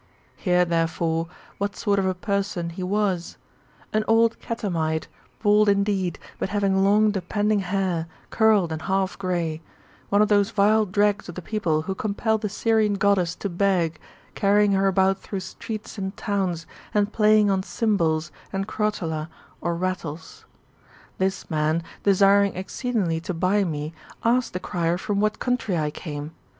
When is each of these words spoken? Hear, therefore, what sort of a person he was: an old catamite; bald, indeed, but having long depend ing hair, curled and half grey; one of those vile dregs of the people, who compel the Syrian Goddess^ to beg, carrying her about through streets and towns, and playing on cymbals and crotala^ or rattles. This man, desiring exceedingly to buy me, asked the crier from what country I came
Hear, 0.35 0.65
therefore, 0.65 1.27
what 1.59 1.75
sort 1.75 1.99
of 1.99 2.07
a 2.07 2.15
person 2.15 2.71
he 2.71 2.81
was: 2.81 3.37
an 3.93 4.03
old 4.07 4.39
catamite; 4.39 5.07
bald, 5.43 5.69
indeed, 5.69 6.17
but 6.39 6.49
having 6.49 6.83
long 6.83 7.11
depend 7.11 7.51
ing 7.51 7.59
hair, 7.59 8.07
curled 8.31 8.71
and 8.71 8.81
half 8.81 9.15
grey; 9.19 9.61
one 10.09 10.19
of 10.19 10.27
those 10.27 10.49
vile 10.49 10.87
dregs 10.87 11.29
of 11.29 11.35
the 11.35 11.41
people, 11.43 11.83
who 11.83 11.93
compel 11.93 12.39
the 12.39 12.49
Syrian 12.49 12.97
Goddess^ 12.97 13.37
to 13.37 13.47
beg, 13.47 13.99
carrying 14.33 14.71
her 14.71 14.87
about 14.87 15.19
through 15.19 15.41
streets 15.41 15.99
and 15.99 16.17
towns, 16.17 16.65
and 16.95 17.13
playing 17.13 17.51
on 17.51 17.61
cymbals 17.61 18.31
and 18.51 18.67
crotala^ 18.67 19.27
or 19.61 19.75
rattles. 19.75 20.45
This 21.19 21.47
man, 21.51 21.83
desiring 22.01 22.55
exceedingly 22.55 23.19
to 23.19 23.35
buy 23.35 23.63
me, 23.63 23.93
asked 24.25 24.53
the 24.53 24.59
crier 24.59 24.97
from 24.97 25.19
what 25.19 25.37
country 25.37 25.77
I 25.77 25.91
came 25.91 26.31